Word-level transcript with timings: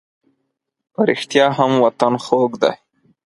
په 0.93 1.01
رښتیا 1.09 1.45
هم 1.57 1.71
وطن 1.85 2.13
خوږ 2.23 2.51
دی. 2.61 2.73